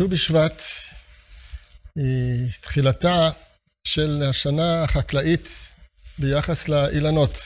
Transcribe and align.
ט"ו 0.00 0.08
בשבט 0.08 0.62
היא 1.96 2.52
תחילתה 2.60 3.30
של 3.84 4.22
השנה 4.30 4.84
החקלאית 4.84 5.48
ביחס 6.18 6.68
לאילנות. 6.68 7.38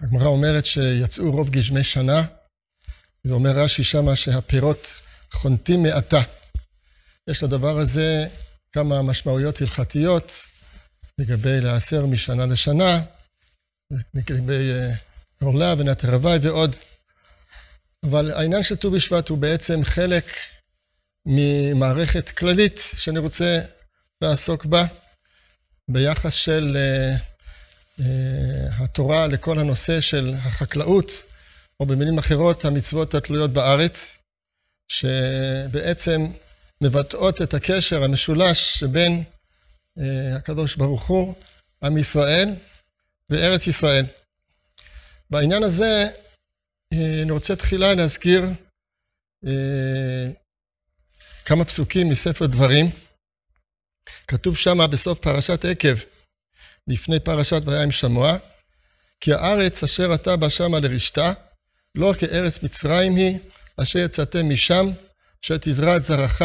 הגמרא 0.00 0.26
אומרת 0.26 0.66
שיצאו 0.66 1.32
רוב 1.32 1.50
גשמי 1.50 1.84
שנה, 1.84 2.26
ואומר 3.24 3.50
רש"י 3.50 3.84
שמה 3.84 4.16
שהפירות 4.16 4.94
חונטים 5.32 5.82
מעתה. 5.82 6.20
יש 7.30 7.42
לדבר 7.42 7.78
הזה 7.78 8.28
כמה 8.72 9.02
משמעויות 9.02 9.60
הלכתיות 9.60 10.32
לגבי 11.18 11.60
להיאסר 11.60 12.06
משנה 12.06 12.46
לשנה, 12.46 13.00
לגבי 14.14 14.70
עורלה 15.42 15.74
ונטר 15.78 16.14
הוואי 16.14 16.38
ועוד. 16.42 16.76
אבל 18.04 18.32
העניין 18.32 18.62
של 18.62 18.76
ט"ו 18.76 18.90
בשבט 18.90 19.28
הוא 19.28 19.38
בעצם 19.38 19.84
חלק 19.84 20.24
ממערכת 21.26 22.28
כללית 22.28 22.80
שאני 22.96 23.18
רוצה 23.18 23.60
לעסוק 24.22 24.64
בה 24.64 24.86
ביחס 25.88 26.34
של 26.34 26.76
uh, 26.76 27.20
uh, 28.00 28.04
התורה 28.82 29.26
לכל 29.26 29.58
הנושא 29.58 30.00
של 30.00 30.34
החקלאות, 30.38 31.10
או 31.80 31.86
במילים 31.86 32.18
אחרות, 32.18 32.64
המצוות 32.64 33.14
התלויות 33.14 33.52
בארץ, 33.52 34.18
שבעצם 34.88 36.26
מבטאות 36.80 37.42
את 37.42 37.54
הקשר 37.54 38.04
המשולש 38.04 38.78
שבין 38.78 39.22
uh, 39.98 40.02
הקדוש 40.36 40.76
ברוך 40.76 41.06
הוא, 41.06 41.34
עם 41.82 41.98
ישראל 41.98 42.54
וארץ 43.30 43.66
ישראל. 43.66 44.06
בעניין 45.30 45.62
הזה 45.62 46.08
אני 46.94 47.30
רוצה 47.30 47.56
תחילה 47.56 47.94
להזכיר 47.94 48.44
כמה 51.44 51.64
פסוקים 51.64 52.08
מספר 52.08 52.46
דברים. 52.46 52.90
כתוב 54.28 54.56
שמה 54.56 54.86
בסוף 54.86 55.18
פרשת 55.18 55.64
עקב, 55.64 55.94
לפני 56.88 57.20
פרשת 57.20 57.62
והיה 57.64 57.82
עם 57.82 57.90
שמוע, 57.90 58.36
כי 59.20 59.32
הארץ 59.32 59.82
אשר 59.82 60.14
אתה 60.14 60.36
בא 60.36 60.48
שמה 60.48 60.80
לרשתה, 60.80 61.32
לא 61.94 62.14
כארץ 62.18 62.62
מצרים 62.62 63.16
היא, 63.16 63.38
אשר 63.76 63.98
יצאתם 63.98 64.50
משם, 64.50 64.86
אשר 65.44 65.56
תזרע 65.60 65.96
את 65.96 66.02
זרעך, 66.02 66.42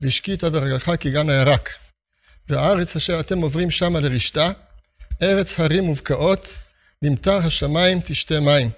והשקית 0.00 0.44
ברגלך 0.44 0.90
כגן 1.00 1.30
הירק. 1.30 1.70
והארץ 2.48 2.96
אשר 2.96 3.20
אתם 3.20 3.38
עוברים 3.38 3.70
שמה 3.70 4.00
לרשתה, 4.00 4.50
ארץ 5.22 5.60
הרים 5.60 5.88
ובקעות, 5.88 6.58
למטר 7.02 7.36
השמיים 7.36 8.00
תשתה 8.04 8.40
מים. 8.40 8.70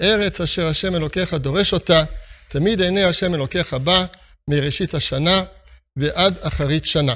ארץ 0.00 0.40
אשר 0.40 0.66
השם 0.66 0.94
אלוקיך 0.94 1.34
דורש 1.34 1.72
אותה, 1.72 2.04
תמיד 2.48 2.80
עיני 2.80 3.04
השם 3.04 3.34
אלוקיך 3.34 3.74
בה, 3.74 4.06
מראשית 4.48 4.94
השנה 4.94 5.42
ועד 5.96 6.38
אחרית 6.42 6.84
שנה. 6.84 7.14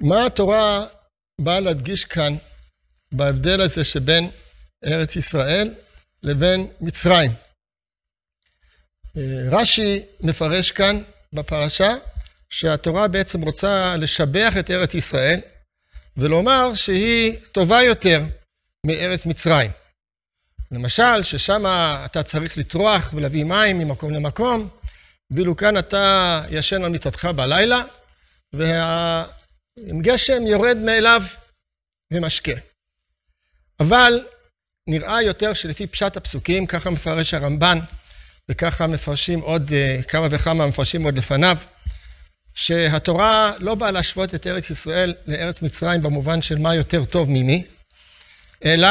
מה 0.00 0.26
התורה 0.26 0.84
באה 1.40 1.60
להדגיש 1.60 2.04
כאן 2.04 2.36
בהבדל 3.12 3.60
הזה 3.60 3.84
שבין 3.84 4.30
ארץ 4.84 5.16
ישראל 5.16 5.74
לבין 6.22 6.68
מצרים? 6.80 7.30
רש"י 9.50 10.02
מפרש 10.20 10.70
כאן 10.70 11.02
בפרשה 11.32 11.94
שהתורה 12.50 13.08
בעצם 13.08 13.42
רוצה 13.42 13.96
לשבח 13.96 14.52
את 14.58 14.70
ארץ 14.70 14.94
ישראל 14.94 15.40
ולומר 16.16 16.74
שהיא 16.74 17.36
טובה 17.52 17.82
יותר 17.82 18.22
מארץ 18.86 19.26
מצרים. 19.26 19.70
למשל, 20.72 21.22
ששם 21.22 21.64
אתה 22.04 22.22
צריך 22.22 22.58
לטרוח 22.58 23.10
ולהביא 23.14 23.44
מים 23.44 23.78
ממקום 23.78 24.14
למקום, 24.14 24.68
ואילו 25.30 25.56
כאן 25.56 25.78
אתה 25.78 26.42
ישן 26.50 26.84
על 26.84 26.90
מיטתך 26.90 27.24
בלילה, 27.24 27.82
והגשם 28.52 30.46
יורד 30.46 30.76
מאליו 30.76 31.22
ומשקה. 32.12 32.52
אבל 33.80 34.24
נראה 34.86 35.22
יותר 35.22 35.54
שלפי 35.54 35.86
פשט 35.86 36.16
הפסוקים, 36.16 36.66
ככה 36.66 36.90
מפרש 36.90 37.34
הרמב"ן, 37.34 37.78
וככה 38.48 38.86
מפרשים 38.86 39.40
עוד 39.40 39.72
כמה 40.08 40.26
וכמה 40.30 40.66
מפרשים 40.66 41.02
עוד 41.04 41.18
לפניו, 41.18 41.58
שהתורה 42.54 43.52
לא 43.58 43.74
באה 43.74 43.90
להשוות 43.90 44.34
את 44.34 44.46
ארץ 44.46 44.70
ישראל 44.70 45.14
לארץ 45.26 45.62
מצרים 45.62 46.02
במובן 46.02 46.42
של 46.42 46.58
מה 46.58 46.74
יותר 46.74 47.04
טוב 47.04 47.28
ממי, 47.30 47.64
אלא 48.64 48.88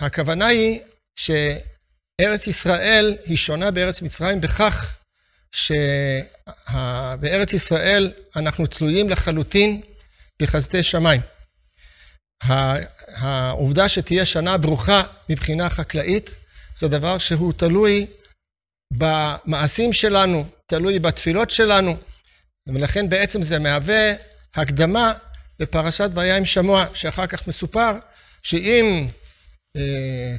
הכוונה 0.00 0.46
היא 0.46 0.80
שארץ 1.16 2.46
ישראל 2.46 3.16
היא 3.24 3.36
שונה 3.36 3.70
בארץ 3.70 4.02
מצרים 4.02 4.40
בכך 4.40 4.96
שבארץ 5.52 7.52
ישראל 7.52 8.12
אנחנו 8.36 8.66
תלויים 8.66 9.10
לחלוטין 9.10 9.80
בחסדי 10.42 10.82
שמיים. 10.82 11.20
העובדה 13.08 13.88
שתהיה 13.88 14.26
שנה 14.26 14.58
ברוכה 14.58 15.02
מבחינה 15.28 15.70
חקלאית 15.70 16.34
זה 16.74 16.88
דבר 16.88 17.18
שהוא 17.18 17.52
תלוי 17.52 18.06
במעשים 18.92 19.92
שלנו, 19.92 20.44
תלוי 20.66 20.98
בתפילות 20.98 21.50
שלנו, 21.50 21.96
ולכן 22.68 23.08
בעצם 23.08 23.42
זה 23.42 23.58
מהווה 23.58 24.12
הקדמה 24.54 25.12
לפרשת 25.60 26.10
והיה 26.14 26.36
עם 26.36 26.44
שמוע, 26.44 26.84
שאחר 26.94 27.26
כך 27.26 27.48
מסופר 27.48 27.92
שאם 28.42 29.08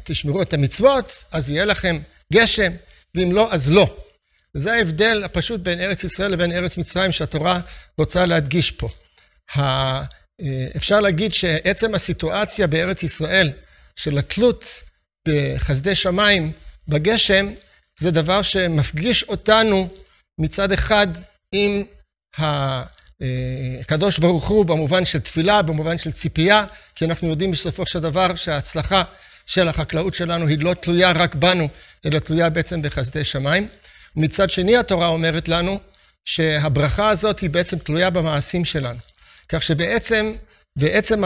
תשמרו 0.03 0.41
את 0.41 0.53
המצוות, 0.53 1.23
אז 1.31 1.51
יהיה 1.51 1.65
לכם 1.65 1.99
גשם, 2.33 2.71
ואם 3.15 3.31
לא, 3.31 3.53
אז 3.53 3.71
לא. 3.71 3.97
זה 4.53 4.73
ההבדל 4.73 5.23
הפשוט 5.23 5.61
בין 5.61 5.81
ארץ 5.81 6.03
ישראל 6.03 6.31
לבין 6.31 6.51
ארץ 6.51 6.77
מצרים 6.77 7.11
שהתורה 7.11 7.59
רוצה 7.97 8.25
להדגיש 8.25 8.71
פה. 8.71 8.89
אפשר 10.77 10.99
להגיד 10.99 11.33
שעצם 11.33 11.95
הסיטואציה 11.95 12.67
בארץ 12.67 13.03
ישראל 13.03 13.51
של 13.95 14.17
התלות 14.17 14.65
בחסדי 15.27 15.95
שמיים, 15.95 16.51
בגשם, 16.87 17.53
זה 17.99 18.11
דבר 18.11 18.41
שמפגיש 18.41 19.23
אותנו 19.23 19.89
מצד 20.39 20.71
אחד 20.71 21.07
עם 21.51 21.83
הקדוש 23.79 24.19
ברוך 24.19 24.47
הוא 24.47 24.65
במובן 24.65 25.05
של 25.05 25.19
תפילה, 25.19 25.61
במובן 25.61 25.97
של 25.97 26.11
ציפייה, 26.11 26.63
כי 26.95 27.05
אנחנו 27.05 27.29
יודעים 27.29 27.51
בסופו 27.51 27.85
של 27.85 27.99
דבר 27.99 28.35
שההצלחה 28.35 29.03
של 29.45 29.67
החקלאות 29.67 30.13
שלנו 30.13 30.47
היא 30.47 30.57
לא 30.61 30.73
תלויה 30.73 31.11
רק 31.11 31.35
בנו, 31.35 31.67
אלא 32.05 32.19
תלויה 32.19 32.49
בעצם 32.49 32.81
בחסדי 32.81 33.23
שמיים. 33.23 33.67
מצד 34.15 34.49
שני 34.49 34.77
התורה 34.77 35.07
אומרת 35.07 35.47
לנו 35.47 35.79
שהברכה 36.25 37.09
הזאת 37.09 37.39
היא 37.39 37.49
בעצם 37.49 37.77
תלויה 37.77 38.09
במעשים 38.09 38.65
שלנו. 38.65 38.99
כך 39.49 39.63
שבעצם, 39.63 40.33
בעצם 40.75 41.23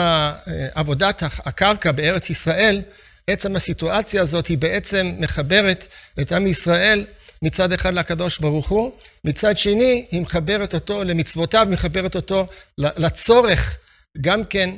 עבודת 0.76 1.24
הקרקע 1.24 1.92
בארץ 1.92 2.30
ישראל, 2.30 2.82
עצם 3.28 3.56
הסיטואציה 3.56 4.22
הזאת 4.22 4.48
היא 4.48 4.58
בעצם 4.58 5.12
מחברת 5.20 5.88
את 6.22 6.32
עם 6.32 6.48
ישראל 6.48 7.06
מצד 7.46 7.74
אחד 7.74 7.94
לקדוש 7.94 8.40
ברוך 8.40 8.70
הוא, 8.70 8.92
מצד 9.26 9.58
שני 9.58 10.06
היא 10.12 10.22
מחברת 10.22 10.74
אותו 10.74 11.04
למצוותיו, 11.04 11.68
מחברת 11.70 12.16
אותו 12.16 12.48
לצורך 12.78 13.78
גם 14.22 14.46
כן 14.46 14.70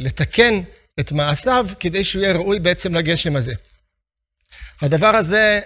לתקן 0.00 0.60
את 1.00 1.12
מעשיו 1.12 1.66
כדי 1.80 2.04
שהוא 2.04 2.22
יהיה 2.22 2.34
ראוי 2.34 2.60
בעצם 2.60 2.94
לגשם 2.94 3.36
הזה. 3.36 3.54
הדבר 4.80 5.16
הזה, 5.16 5.60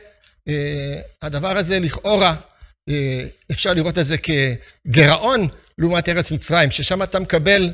הדבר 1.23 1.57
הזה 1.57 1.81
לכאורה, 1.81 2.37
אפשר 3.51 3.73
לראות 3.73 3.99
את 3.99 4.05
זה 4.05 4.17
כגרעון 4.19 5.49
לעומת 5.79 6.09
ארץ 6.09 6.31
מצרים, 6.31 6.71
ששם 6.71 7.03
אתה 7.03 7.19
מקבל 7.19 7.73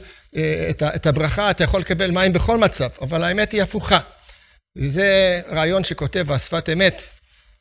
את 0.95 1.07
הברכה, 1.07 1.51
אתה 1.51 1.65
יכול 1.65 1.81
לקבל 1.81 2.11
מים 2.11 2.33
בכל 2.33 2.59
מצב, 2.59 2.89
אבל 3.01 3.25
האמת 3.25 3.53
היא 3.53 3.63
הפוכה. 3.63 3.99
זה 4.79 5.41
רעיון 5.51 5.85
שכותב 5.85 6.33
השפת 6.33 6.69
אמת 6.73 7.03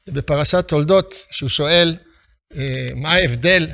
בפרשת 0.08 0.68
תולדות, 0.68 1.26
שהוא 1.32 1.50
שואל 1.50 1.98
מה 2.96 3.12
ההבדל 3.12 3.68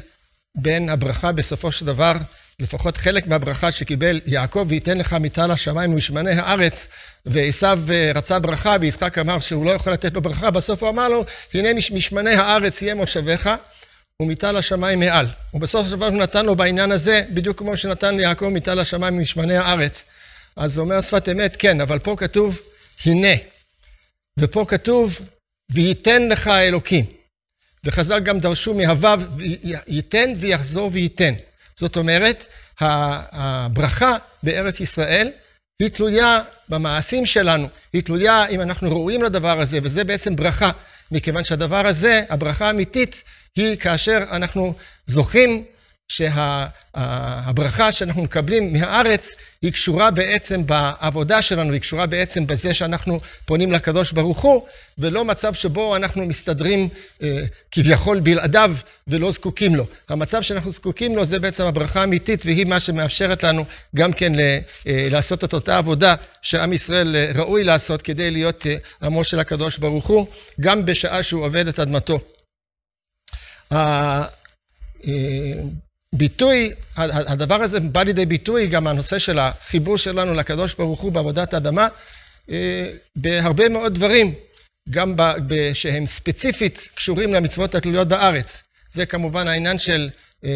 בין 0.56 0.90
הברכה 0.90 1.32
בסופו 1.32 1.72
של 1.72 1.86
דבר 1.86 2.14
לפחות 2.60 2.98
חלק 2.98 3.28
מהברכה 3.28 3.72
שקיבל 3.72 4.22
יעקב, 4.26 4.66
וייתן 4.70 4.98
לך 4.98 5.14
מטל 5.14 5.52
השמיים 5.52 5.94
ומשמני 5.94 6.32
הארץ, 6.32 6.88
ועשו 7.26 7.68
רצה 8.16 8.40
ברכה, 8.40 8.76
ויצחק 8.82 9.18
אמר 9.18 9.40
שהוא 9.40 9.66
לא 9.66 9.72
יכול 9.72 9.94
לתת 9.94 10.14
לו 10.14 10.22
ברכה, 10.22 10.52
בסוף 10.52 10.84
הוא 10.84 10.90
אמר 10.90 11.10
לו, 11.10 11.26
הנה 11.54 11.70
משמני 11.92 12.34
הארץ 12.34 12.82
יהיה 12.82 12.96
מושבך, 12.96 13.56
ומטל 14.22 14.58
השמיים 14.58 15.00
מעל. 15.00 15.28
ובסוף 15.54 15.86
של 15.86 15.92
דבר 15.92 16.06
הוא 16.06 16.18
נתן 16.18 16.46
לו 16.46 16.56
בעניין 16.56 16.92
הזה, 16.92 17.24
בדיוק 17.30 17.60
כמו 17.60 17.78
שנתן 17.78 18.18
ליעקב 18.18 18.46
מטל 18.46 18.80
השמיים 18.80 19.18
ומשמני 19.18 19.58
הארץ. 19.58 20.06
אז 20.56 20.78
הוא 20.78 20.86
אומר 20.86 21.02
שפת 21.02 21.30
אמת, 21.30 21.56
כן, 21.60 21.82
אבל 21.82 22.00
פה 22.00 22.16
כתוב, 22.18 22.60
הנה. 23.06 23.34
ופה 24.40 24.66
כתוב, 24.68 25.20
וייתן 25.72 26.30
לך 26.30 26.48
אלוקים. 26.48 27.06
וחז"ל 27.84 28.20
גם 28.20 28.40
דרשו 28.40 28.74
מהוו, 28.74 29.08
ייתן 29.88 30.34
ויחזור 30.38 30.90
וייתן. 30.94 31.34
זאת 31.76 31.98
אומרת, 31.98 32.46
הברכה 32.80 34.18
בארץ 34.44 34.80
ישראל 34.80 35.32
היא 35.80 35.90
תלויה 35.90 36.42
במעשים 36.70 37.26
שלנו, 37.26 37.68
היא 37.94 38.04
תלויה 38.04 38.48
אם 38.48 38.62
אנחנו 38.62 38.90
ראויים 38.90 39.24
לדבר 39.24 39.60
הזה, 39.60 39.80
וזה 39.84 40.04
בעצם 40.04 40.36
ברכה. 40.36 40.72
מכיוון 41.12 41.44
שהדבר 41.44 41.88
הזה, 41.88 42.24
הברכה 42.30 42.68
האמיתית, 42.68 43.24
היא 43.56 43.78
כאשר 43.78 44.18
אנחנו 44.32 44.74
זוכים 45.06 45.66
שהברכה 46.10 47.92
שאנחנו 47.92 48.24
מקבלים 48.24 48.74
מהארץ 48.74 49.36
היא 49.62 49.74
קשורה 49.74 50.12
בעצם 50.12 50.66
בעבודה 50.66 51.42
שלנו, 51.42 51.74
היא 51.74 51.82
קשורה 51.82 52.06
בעצם 52.06 52.48
בזה 52.48 52.74
שאנחנו 52.74 53.20
פונים 53.46 53.72
לקדוש 53.72 54.12
ברוך 54.12 54.40
הוא, 54.40 54.68
ולא 54.98 55.26
מצב 55.26 55.54
שבו 55.54 55.96
אנחנו 55.96 56.26
מסתדרים 56.26 56.90
אה, 57.24 57.44
כביכול 57.72 58.20
בלעדיו 58.20 58.76
ולא 59.08 59.32
זקוקים 59.32 59.76
לו. 59.76 59.86
המצב 60.10 60.42
שאנחנו 60.42 60.72
זקוקים 60.72 61.16
לו 61.16 61.26
זה 61.26 61.40
בעצם 61.40 61.64
הברכה 61.64 62.02
האמיתית, 62.02 62.46
והיא 62.46 62.66
מה 62.66 62.80
שמאפשרת 62.80 63.44
לנו 63.44 63.66
גם 63.96 64.14
כן 64.14 64.40
אה, 64.40 64.60
לעשות 64.86 65.44
את 65.44 65.54
אותה 65.54 65.78
עבודה 65.78 66.16
שעם 66.42 66.74
ישראל 66.74 67.16
אה, 67.16 67.32
ראוי 67.36 67.64
לעשות 67.64 68.02
כדי 68.02 68.32
להיות 68.32 68.66
עמו 69.02 69.24
של 69.24 69.40
הקדוש 69.40 69.78
ברוך 69.78 70.08
הוא, 70.08 70.28
גם 70.62 70.86
בשעה 70.86 71.24
שהוא 71.24 71.46
עובד 71.46 71.68
את 71.68 71.80
אדמתו. 71.80 72.20
ביטוי, 76.16 76.72
הדבר 76.98 77.62
הזה 77.62 77.80
בא 77.80 78.04
לידי 78.04 78.26
ביטוי 78.26 78.68
גם 78.68 78.88
הנושא 78.88 79.20
של 79.20 79.40
החיבור 79.40 79.98
שלנו 79.98 80.34
לקדוש 80.34 80.74
ברוך 80.74 81.02
הוא 81.02 81.12
בעבודת 81.12 81.54
האדמה 81.54 81.88
אה, 82.50 82.92
בהרבה 83.16 83.70
מאוד 83.70 83.96
דברים, 83.96 84.34
גם 84.90 85.16
שהם 85.74 86.06
ספציפית 86.06 86.88
קשורים 86.96 87.34
למצוות 87.34 87.76
התלויות 87.76 88.08
בארץ. 88.08 88.64
זה 88.90 89.06
כמובן 89.06 89.48
העניין 89.48 89.80
של 89.80 90.10
אה, 90.46 90.50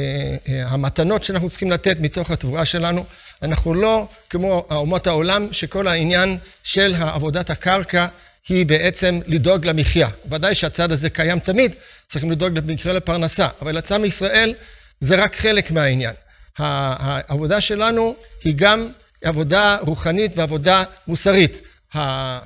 אה, 0.48 0.68
המתנות 0.68 1.24
שאנחנו 1.24 1.50
צריכים 1.50 1.72
לתת 1.72 1.98
מתוך 2.00 2.32
התבואה 2.32 2.66
שלנו. 2.66 3.06
אנחנו 3.42 3.74
לא 3.74 4.08
כמו 4.30 4.66
אומות 4.72 5.08
העולם, 5.08 5.48
שכל 5.52 5.88
העניין 5.88 6.38
של 6.64 6.96
עבודת 6.96 7.50
הקרקע 7.50 8.08
היא 8.50 8.66
בעצם 8.66 9.20
לדאוג 9.28 9.66
למחיה. 9.66 10.10
ודאי 10.30 10.56
שהצד 10.56 10.92
הזה 10.92 11.10
קיים 11.10 11.40
תמיד, 11.40 11.76
צריכים 12.08 12.32
לדאוג 12.32 12.54
במקרה 12.54 12.94
לפרנסה, 12.94 13.48
אבל 13.62 13.78
עצם 13.78 14.06
ישראל 14.06 14.54
זה 15.02 15.24
רק 15.24 15.36
חלק 15.36 15.72
מהעניין. 15.72 16.14
העבודה 16.58 17.62
שלנו 17.62 18.16
היא 18.44 18.54
גם 18.56 18.92
עבודה 19.24 19.78
רוחנית 19.82 20.32
ועבודה 20.36 20.84
מוסרית. 21.08 21.62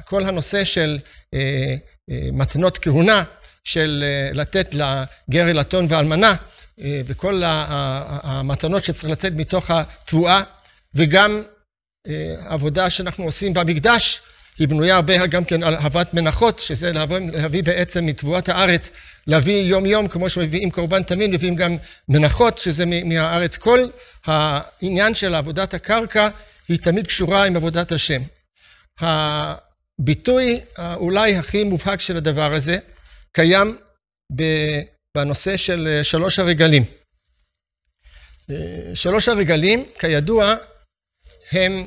כל 0.06 0.24
הנושא 0.24 0.64
של 0.64 1.00
אה, 1.34 1.76
אה, 2.10 2.30
מתנות 2.34 2.78
כהונה, 2.78 3.24
של 3.64 4.04
אה, 4.08 4.30
לתת 4.34 4.74
לגר 4.74 5.48
ילתון 5.48 5.86
ואלמנה, 5.90 6.34
וכל 7.06 7.42
המתנות 7.46 8.84
שצריך 8.84 9.12
לצאת 9.12 9.34
מתוך 9.36 9.72
התבואה, 9.72 10.42
וגם 10.96 11.42
עבודה 12.46 12.90
שאנחנו 12.90 13.24
עושים 13.24 13.54
במקדש, 13.54 14.22
היא 14.60 14.68
בנויה 14.68 14.96
הרבה 14.96 15.28
גם 15.28 15.46
כן 15.46 15.64
על 15.64 15.76
הבאת 15.76 16.14
מנחות, 16.14 16.60
שזה 16.60 16.92
להביא, 16.92 17.18
להביא 17.18 17.64
בעצם 17.64 18.06
מתבואת 18.06 18.50
הארץ, 18.50 18.92
להביא 19.28 19.62
יום 19.62 19.86
יום, 19.86 20.08
כמו 20.08 20.30
שמביאים 20.30 20.72
קורבן 20.72 21.04
תמיד, 21.04 21.30
מביאים 21.30 21.56
גם 21.56 21.78
מנחות, 22.10 22.58
שזה 22.58 22.86
מהארץ. 22.86 23.58
כל 23.58 23.80
העניין 24.26 25.16
של 25.16 25.36
עבודת 25.36 25.74
הקרקע 25.74 26.30
היא 26.68 26.80
תמיד 26.80 27.08
קשורה 27.08 27.46
עם 27.46 27.56
עבודת 27.56 27.92
השם. 27.92 28.22
הביטוי 29.00 30.60
אולי 30.96 31.36
הכי 31.36 31.64
מובהק 31.64 32.00
של 32.00 32.18
הדבר 32.18 32.54
הזה 32.54 32.78
קיים 33.32 33.78
בנושא 35.16 35.58
של 35.58 36.00
שלוש 36.04 36.40
הרגלים. 36.40 36.84
שלוש 38.94 39.28
הרגלים, 39.28 39.86
כידוע, 40.00 40.56
הם 41.52 41.72
אה, 41.72 41.84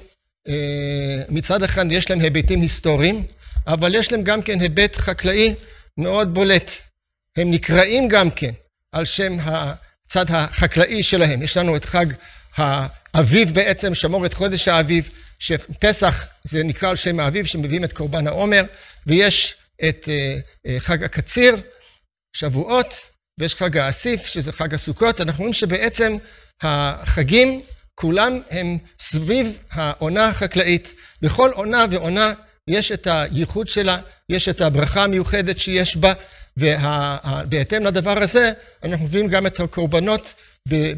מצד 1.28 1.62
אחד 1.62 1.92
יש 1.92 2.10
להם 2.10 2.20
היבטים 2.20 2.60
היסטוריים, 2.60 3.26
אבל 3.66 3.94
יש 3.94 4.12
להם 4.12 4.22
גם 4.22 4.42
כן 4.42 4.60
היבט 4.60 4.96
חקלאי 4.96 5.54
מאוד 5.98 6.34
בולט. 6.34 6.70
הם 7.36 7.50
נקראים 7.50 8.08
גם 8.08 8.30
כן 8.30 8.50
על 8.92 9.04
שם 9.04 9.36
הצד 9.40 10.26
החקלאי 10.28 11.02
שלהם. 11.02 11.42
יש 11.42 11.56
לנו 11.56 11.76
את 11.76 11.84
חג 11.84 12.06
האביב 12.56 13.54
בעצם, 13.54 13.94
שמור 13.94 14.26
את 14.26 14.34
חודש 14.34 14.68
האביב, 14.68 15.10
שפסח 15.38 16.26
זה 16.42 16.64
נקרא 16.64 16.88
על 16.88 16.96
שם 16.96 17.20
האביב, 17.20 17.46
שמביאים 17.46 17.84
את 17.84 17.92
קורבן 17.92 18.26
העומר, 18.26 18.62
ויש 19.06 19.54
את 19.88 20.08
אה, 20.08 20.38
אה, 20.66 20.80
חג 20.80 21.04
הקציר, 21.04 21.56
שבועות, 22.32 22.94
ויש 23.40 23.54
חג 23.54 23.76
האסיף, 23.76 24.26
שזה 24.26 24.52
חג 24.52 24.74
הסוכות. 24.74 25.20
אנחנו 25.20 25.38
רואים 25.38 25.54
שבעצם 25.54 26.16
החגים 26.62 27.62
כולם 28.00 28.40
הם 28.50 28.78
סביב 28.98 29.58
העונה 29.70 30.26
החקלאית. 30.26 30.94
בכל 31.22 31.50
עונה 31.54 31.84
ועונה 31.90 32.32
יש 32.68 32.92
את 32.92 33.06
הייחוד 33.10 33.68
שלה, 33.68 33.98
יש 34.28 34.48
את 34.48 34.60
הברכה 34.60 35.04
המיוחדת 35.04 35.58
שיש 35.58 35.96
בה, 35.96 36.12
ובהתאם 36.56 37.84
לדבר 37.84 38.22
הזה 38.22 38.52
אנחנו 38.84 39.04
מביאים 39.04 39.28
גם 39.28 39.46
את 39.46 39.60
הקורבנות 39.60 40.34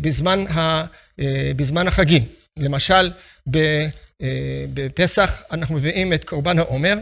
בזמן, 0.00 0.46
ה, 0.46 0.84
אה, 1.20 1.52
בזמן 1.56 1.88
החגים. 1.88 2.24
למשל, 2.56 3.10
אה, 3.56 3.88
בפסח 4.74 5.42
אנחנו 5.52 5.74
מביאים 5.74 6.12
את 6.12 6.24
קורבן 6.24 6.58
העומר, 6.58 6.94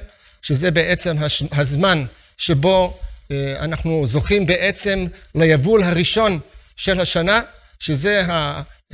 שזה 0.43 0.71
בעצם 0.71 1.17
הזמן 1.53 2.05
שבו 2.37 2.99
אה, 3.31 3.57
אנחנו 3.61 4.07
זוכים 4.07 4.47
בעצם 4.47 5.07
ליבול 5.35 5.83
הראשון 5.83 6.39
של 6.77 7.01
השנה, 7.01 7.41
שזה 7.79 8.23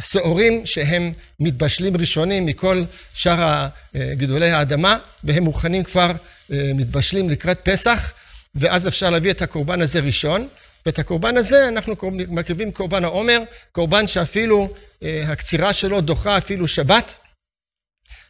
שעורים 0.03 0.67
שהם 0.67 1.13
מתבשלים 1.41 1.97
ראשונים 1.97 2.47
מכל 2.47 2.85
שאר 3.15 3.69
גידולי 4.13 4.51
האדמה, 4.51 4.99
והם 5.25 5.43
מוכנים 5.43 5.85
כבר, 5.85 6.11
אה, 6.53 6.71
מתבשלים 6.75 7.31
לקראת 7.31 7.61
פסח, 7.63 8.13
ואז 8.55 8.89
אפשר 8.89 9.11
להביא 9.11 9.31
את 9.31 9.43
הקורבן 9.43 9.81
הזה 9.81 10.01
ראשון. 10.01 10.49
ואת 10.87 10.99
הקורבן 10.99 11.37
הזה 11.37 11.69
אנחנו 11.69 11.95
מקריבים 12.13 12.73
קורבן 12.73 13.05
העומר, 13.05 13.39
קורבן 13.73 14.07
שאפילו 14.07 14.75
אה, 15.03 15.25
הקצירה 15.27 15.73
שלו 15.73 16.01
דוחה 16.01 16.39
אפילו 16.39 16.69
שבת, 16.69 17.15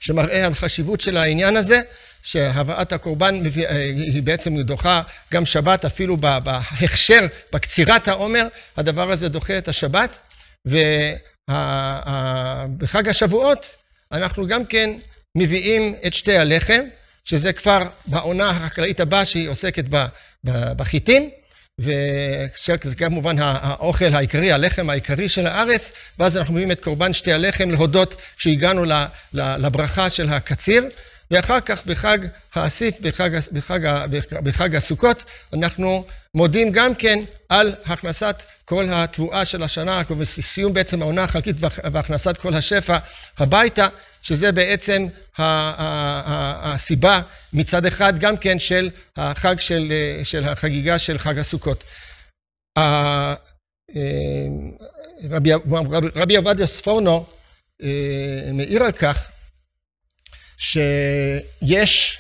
שמראה 0.00 0.46
על 0.46 0.54
חשיבות 0.54 1.00
של 1.00 1.16
העניין 1.16 1.56
הזה, 1.56 1.80
שהבאת 2.22 2.92
הקורבן 2.92 3.42
אה, 3.46 3.82
היא 3.82 4.22
בעצם 4.22 4.60
דוחה 4.62 5.02
גם 5.32 5.46
שבת, 5.46 5.84
אפילו 5.84 6.16
בהכשר, 6.16 7.26
בקצירת 7.52 8.08
העומר, 8.08 8.46
הדבר 8.76 9.10
הזה 9.10 9.28
דוחה 9.28 9.58
את 9.58 9.68
השבת. 9.68 10.18
בחג 12.78 13.08
השבועות 13.08 13.76
אנחנו 14.12 14.46
גם 14.46 14.64
כן 14.64 14.90
מביאים 15.36 15.94
את 16.06 16.14
שתי 16.14 16.36
הלחם, 16.36 16.80
שזה 17.24 17.52
כבר 17.52 17.78
בעונה 18.06 18.48
החקלאית 18.48 19.00
הבאה 19.00 19.26
שהיא 19.26 19.48
עוסקת 19.48 19.84
בחיטים, 20.44 21.30
וזה 21.78 22.94
כמובן 22.96 23.36
האוכל 23.38 24.14
העיקרי, 24.14 24.52
הלחם 24.52 24.90
העיקרי 24.90 25.28
של 25.28 25.46
הארץ, 25.46 25.92
ואז 26.18 26.36
אנחנו 26.36 26.54
מביאים 26.54 26.72
את 26.72 26.84
קורבן 26.84 27.12
שתי 27.12 27.32
הלחם 27.32 27.70
להודות 27.70 28.14
שהגענו 28.36 28.84
לברכה 29.32 30.10
של 30.10 30.28
הקציר, 30.28 30.84
ואחר 31.34 31.60
כך 31.60 31.86
בחג 31.86 32.18
האסיף, 32.54 33.00
בחג, 33.00 33.30
בחג, 33.52 33.80
בחג 34.32 34.74
הסוכות, 34.76 35.24
אנחנו 35.54 36.04
מודים 36.34 36.72
גם 36.72 36.94
כן 36.94 37.18
על 37.48 37.74
הכנסת 37.84 38.42
כל 38.64 38.86
התבואה 38.90 39.44
של 39.44 39.62
השנה, 39.62 40.02
וסיום 40.18 40.74
בעצם 40.74 41.02
העונה 41.02 41.24
החלקית 41.24 41.56
והכנסת 41.92 42.36
כל 42.36 42.54
השפע 42.54 42.98
הביתה, 43.38 43.88
שזה 44.22 44.52
בעצם 44.52 45.06
הסיבה 45.38 47.20
מצד 47.52 47.86
אחד 47.86 48.18
גם 48.18 48.36
כן 48.36 48.58
של 48.58 48.90
החג 49.16 49.60
של, 49.60 49.92
של 50.22 50.44
החגיגה 50.44 50.98
של 50.98 51.18
חג 51.18 51.38
הסוכות. 51.38 51.84
אה, 52.78 53.34
רבי, 55.30 55.50
רבי 56.16 56.36
עובדיה 56.36 56.66
ספורנו 56.66 57.26
אה, 57.82 57.88
מעיר 58.52 58.84
על 58.84 58.92
כך 58.92 59.33
שיש 60.56 62.18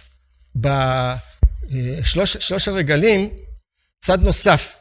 בשלוש 0.56 2.68
הרגלים 2.68 3.30
צד 4.04 4.22
נוסף. 4.22 4.76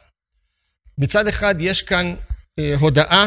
מצד 0.98 1.26
אחד 1.26 1.54
יש 1.58 1.82
כאן 1.82 2.14
אה, 2.58 2.74
הודעה 2.78 3.26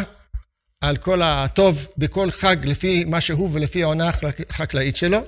על 0.82 0.98
כל 0.98 1.22
הטוב 1.22 1.88
בכל 1.98 2.32
חג 2.32 2.56
לפי 2.64 3.06
מה 3.06 3.22
שהוא 3.22 3.50
ולפי 3.54 3.84
העונה 3.84 4.12
החקלאית 4.50 4.96
שלו. 4.96 5.20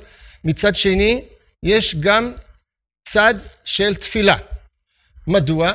מצד 0.44 0.76
שני, 0.76 1.26
יש 1.64 1.96
גם 1.96 2.34
צד 3.08 3.34
של 3.66 3.96
תפילה. 3.96 4.38
מדוע? 5.28 5.74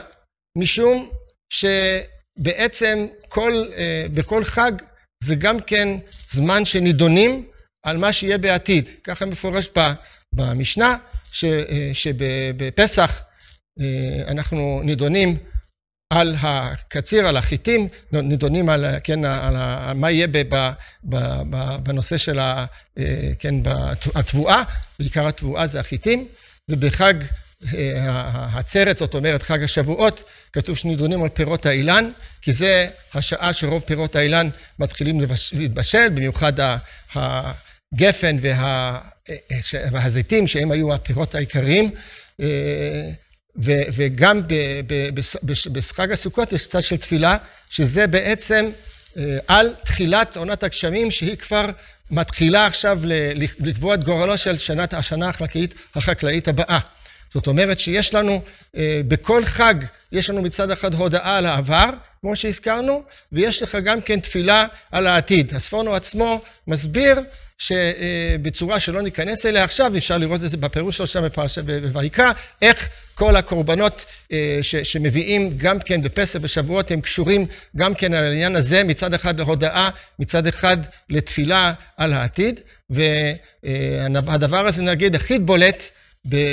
משום 0.59 1.11
שבעצם 1.50 3.07
כל, 3.28 3.64
אה, 3.76 4.07
בכל 4.14 4.45
חג 4.45 4.73
זה 5.23 5.35
גם 5.35 5.61
כן 5.61 5.88
זמן 6.28 6.64
שנידונים 6.64 7.47
על 7.84 7.96
מה 7.96 8.12
שיהיה 8.12 8.38
בעתיד. 8.38 8.88
ככה 9.04 9.26
מפורש 9.26 9.68
במשנה, 10.32 10.96
אה, 11.44 11.90
שבפסח 11.92 13.22
אנחנו 14.28 14.80
נידונים 14.84 15.38
על 16.10 16.36
הקציר, 16.40 17.28
על 17.28 17.36
החיטים, 17.36 17.88
נידונים 18.12 18.68
על, 18.68 18.84
כן, 19.04 19.24
על, 19.24 19.56
מה 19.94 20.10
יהיה 20.10 20.26
בנושא 21.82 22.16
של 22.18 22.38
ה, 22.38 22.66
כן, 23.38 23.54
התבואה, 24.14 24.62
בעיקר 24.98 25.26
התבואה 25.26 25.66
זה 25.66 25.80
החיטים, 25.80 26.28
ובחג 26.70 27.14
העצרת, 28.52 28.98
זאת 28.98 29.14
אומרת 29.14 29.42
חג 29.42 29.62
השבועות, 29.62 30.22
כתוב 30.52 30.76
שנידונים 30.76 31.22
על 31.22 31.28
פירות 31.28 31.66
האילן, 31.66 32.10
כי 32.42 32.52
זה 32.52 32.88
השעה 33.14 33.52
שרוב 33.52 33.82
פירות 33.82 34.16
האילן 34.16 34.48
מתחילים 34.78 35.20
להתבשל, 35.52 36.08
במיוחד 36.08 36.52
הגפן 37.94 38.36
והזיתים, 39.92 40.46
שהם 40.46 40.70
היו 40.70 40.94
הפירות 40.94 41.34
העיקריים. 41.34 41.90
וגם 43.56 44.40
בחג 45.72 46.12
הסוכות 46.12 46.52
יש 46.52 46.68
צד 46.68 46.82
של 46.82 46.96
תפילה, 46.96 47.36
שזה 47.70 48.06
בעצם 48.06 48.70
על 49.48 49.74
תחילת 49.84 50.36
עונת 50.36 50.62
הגשמים, 50.62 51.10
שהיא 51.10 51.36
כבר 51.36 51.66
מתחילה 52.10 52.66
עכשיו 52.66 53.00
לקבוע 53.60 53.94
את 53.94 54.04
גורלו 54.04 54.38
של 54.38 54.58
שנת 54.58 54.94
השנה 54.94 55.28
החקלאית, 55.28 55.74
החקלאית 55.94 56.48
הבאה. 56.48 56.78
זאת 57.28 57.46
אומרת 57.46 57.78
שיש 57.78 58.14
לנו, 58.14 58.42
בכל 59.08 59.44
חג, 59.44 59.74
יש 60.12 60.30
לנו 60.30 60.42
מצד 60.42 60.70
אחד 60.70 60.94
הודעה 60.94 61.38
על 61.38 61.46
העבר, 61.46 61.90
כמו 62.20 62.36
שהזכרנו, 62.36 63.02
ויש 63.32 63.62
לך 63.62 63.78
גם 63.84 64.00
כן 64.00 64.20
תפילה 64.20 64.66
על 64.90 65.06
העתיד. 65.06 65.54
הספורנו 65.54 65.94
עצמו 65.94 66.40
מסביר 66.66 67.20
שבצורה 67.58 68.80
שלא 68.80 69.02
ניכנס 69.02 69.46
אליה 69.46 69.64
עכשיו, 69.64 69.96
אפשר 69.96 70.18
לראות 70.18 70.44
את 70.44 70.50
זה 70.50 70.56
בפירוש 70.56 70.96
שלו 70.96 71.06
שם 71.06 71.25
בפרשת 71.25 71.62
ויקרא, 71.92 72.32
איך 72.62 72.88
כל 73.14 73.37
הקורבנות 73.37 74.04
שמביאים 74.61 75.54
גם 75.56 75.78
כן 75.78 76.02
בפסח 76.02 76.38
ושבועות 76.42 76.90
הם 76.90 77.00
קשורים 77.00 77.46
גם 77.76 77.94
כן 77.94 78.14
על 78.14 78.25
העניין 78.25 78.56
הזה, 78.56 78.84
מצד 78.84 79.14
אחד 79.14 79.38
להודעה, 79.38 79.90
מצד 80.18 80.46
אחד 80.46 80.76
לתפילה 81.11 81.73
על 81.96 82.12
העתיד, 82.12 82.61
והדבר 82.90 84.66
הזה 84.66 84.82
נגיד 84.82 85.14
הכי 85.14 85.38
בולט 85.38 85.90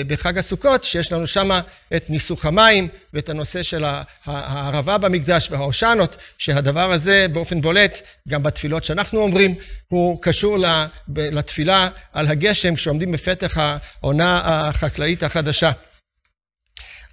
בחג 0.08 0.38
הסוכות, 0.38 0.84
שיש 0.84 1.12
לנו 1.12 1.28
שם 1.28 1.50
את 1.96 2.10
ניסוך 2.10 2.46
המים 2.46 2.88
ואת 3.14 3.30
הנושא 3.30 3.64
של 3.64 3.84
הערבה 4.26 4.98
במקדש 4.98 5.52
וההושענות, 5.52 6.16
שהדבר 6.38 6.92
הזה 6.92 7.26
באופן 7.34 7.62
בולט, 7.62 8.02
גם 8.28 8.44
בתפילות 8.44 8.84
שאנחנו 8.84 9.20
אומרים, 9.20 9.56
הוא 9.88 10.22
קשור 10.22 10.58
לתפילה 11.08 11.90
על 12.14 12.28
הגשם 12.28 12.76
כשעומדים 12.76 13.12
בפתח 13.12 13.58
העונה 13.58 14.42
החקלאית 14.44 15.24
החדשה. 15.24 15.72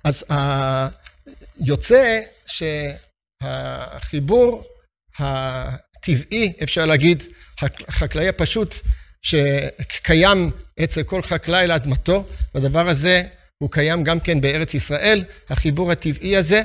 אז 0.04 0.24
יוצא 1.60 2.20
שהחיבור 3.42 4.64
הטבעי, 5.18 6.52
אפשר 6.62 6.86
להגיד, 6.86 7.22
החקלאי 7.88 8.28
הפשוט, 8.28 8.74
שקיים 9.22 10.50
אצל 10.84 11.02
כל 11.02 11.22
חקלאי 11.22 11.66
לאדמתו, 11.66 12.24
והדבר 12.54 12.88
הזה 12.88 13.22
הוא 13.58 13.70
קיים 13.70 14.04
גם 14.04 14.20
כן 14.20 14.40
בארץ 14.40 14.74
ישראל, 14.74 15.24
החיבור 15.48 15.92
הטבעי 15.92 16.36
הזה 16.36 16.62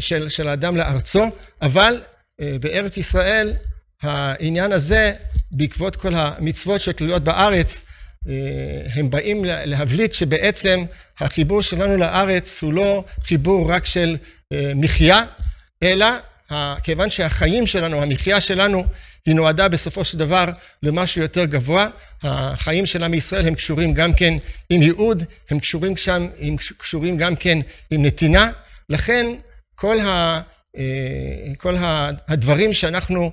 של, 0.00 0.28
של 0.28 0.48
האדם 0.48 0.76
לארצו, 0.76 1.24
אבל 1.62 2.02
בארץ 2.40 2.96
ישראל 2.96 3.54
העניין 4.02 4.72
הזה, 4.72 5.12
בעקבות 5.50 5.96
כל 5.96 6.14
המצוות 6.14 6.80
שתלויות 6.80 7.24
בארץ, 7.24 7.82
הם 8.94 9.10
באים 9.10 9.44
להבליט 9.44 10.12
שבעצם 10.12 10.84
החיבור 11.20 11.62
שלנו 11.62 11.96
לארץ 11.96 12.62
הוא 12.62 12.72
לא 12.72 13.04
חיבור 13.24 13.72
רק 13.72 13.86
של 13.86 14.16
מחיה, 14.74 15.22
אלא 15.82 16.06
כיוון 16.82 17.10
שהחיים 17.10 17.66
שלנו, 17.66 18.02
המחיה 18.02 18.40
שלנו, 18.40 18.84
היא 19.26 19.34
נועדה 19.34 19.68
בסופו 19.68 20.04
של 20.04 20.18
דבר 20.18 20.44
למשהו 20.82 21.22
יותר 21.22 21.44
גבוה. 21.44 21.88
החיים 22.22 22.86
של 22.86 23.04
עם 23.04 23.14
ישראל 23.14 23.46
הם 23.46 23.54
קשורים 23.54 23.94
גם 23.94 24.12
כן 24.14 24.34
עם 24.70 24.82
ייעוד, 24.82 25.24
הם 25.50 25.60
קשורים 25.60 25.96
שם, 25.96 26.26
הם 26.40 26.56
קשורים 26.56 27.16
גם 27.16 27.36
כן 27.36 27.58
עם 27.90 28.04
נתינה. 28.04 28.50
לכן 28.88 29.26
כל, 29.74 30.00
ה, 30.00 30.40
כל 31.56 31.76
הדברים 32.28 32.74
שאנחנו 32.74 33.30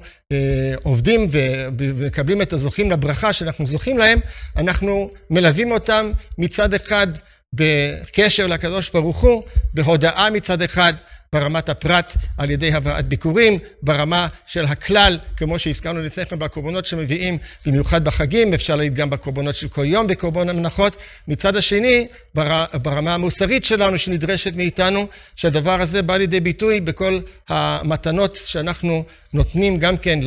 עובדים 0.84 1.27
ומקבלים 1.32 2.41
את 2.41 2.53
הזוכים 2.53 2.91
לברכה 2.91 3.34
שאנחנו 3.34 3.67
זוכים 3.67 3.98
להם, 3.98 4.20
אנחנו 4.58 5.12
מלווים 5.29 5.72
אותם 5.72 6.12
מצד 6.38 6.74
אחד 6.74 7.08
בקשר 7.53 8.48
לקדוש 8.48 8.89
ברוך 8.89 9.17
הוא, 9.17 9.44
בהודאה 9.74 10.29
מצד 10.29 10.62
אחד. 10.62 10.94
ברמת 11.34 11.70
הפרט 11.70 12.14
על 12.38 12.52
ידי 12.52 12.74
הבאת 12.74 13.06
ביקורים, 13.06 13.60
ברמה 13.82 14.28
של 14.46 14.66
הכלל, 14.66 15.20
כמו 15.38 15.60
שהזכרנו 15.60 16.02
לפני 16.02 16.26
כן 16.26 16.40
בקורבנות 16.40 16.86
שמביאים, 16.86 17.38
במיוחד 17.66 18.04
בחגים, 18.04 18.54
אפשר 18.54 18.76
להגיד 18.76 18.96
גם 18.96 19.10
בקורבנות 19.10 19.56
של 19.56 19.68
כל 19.68 19.86
יום 19.86 20.08
בקורבן 20.08 20.50
המנחות. 20.50 20.96
מצד 21.28 21.56
השני, 21.56 22.08
בר, 22.36 22.66
ברמה 22.82 23.14
המוסרית 23.14 23.66
שלנו 23.66 23.98
שנדרשת 23.98 24.54
מאיתנו, 24.56 25.08
שהדבר 25.36 25.82
הזה 25.82 26.02
בא 26.02 26.18
לידי 26.18 26.40
ביטוי 26.40 26.80
בכל 26.80 27.20
המתנות 27.48 28.40
שאנחנו 28.46 29.04
נותנים 29.34 29.78
גם 29.78 29.98
כן 29.98 30.20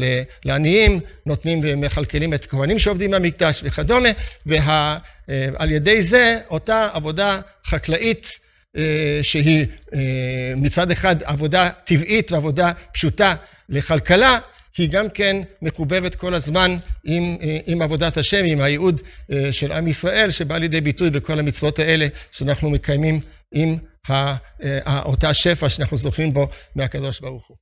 לעניים, 0.44 1.00
נותנים 1.26 1.60
ומכלכלים 1.62 2.34
את 2.34 2.44
הכהנים 2.44 2.78
שעובדים 2.78 3.10
במקדש 3.10 3.60
וכדומה, 3.64 4.08
ועל 4.46 5.70
ידי 5.70 6.02
זה 6.02 6.38
אותה 6.50 6.88
עבודה 6.92 7.40
חקלאית 7.66 8.38
שהיא 9.22 9.66
מצד 10.56 10.90
אחד 10.90 11.22
עבודה 11.22 11.70
טבעית 11.84 12.32
ועבודה 12.32 12.72
פשוטה 12.92 13.34
לכלכלה, 13.68 14.38
היא 14.78 14.88
גם 14.90 15.10
כן 15.10 15.36
מחוברת 15.62 16.14
כל 16.14 16.34
הזמן 16.34 16.76
עם, 17.04 17.36
עם 17.66 17.82
עבודת 17.82 18.16
השם, 18.16 18.44
עם 18.46 18.60
הייעוד 18.60 19.00
של 19.50 19.72
עם 19.72 19.88
ישראל, 19.88 20.30
שבא 20.30 20.58
לידי 20.58 20.80
ביטוי 20.80 21.10
בכל 21.10 21.38
המצוות 21.38 21.78
האלה 21.78 22.06
שאנחנו 22.32 22.70
מקיימים 22.70 23.20
עם 23.52 23.76
אותה 24.86 25.34
שפע 25.34 25.68
שאנחנו 25.68 25.96
זוכים 25.96 26.32
בו 26.32 26.48
מהקדוש 26.76 27.20
ברוך 27.20 27.48
הוא. 27.48 27.56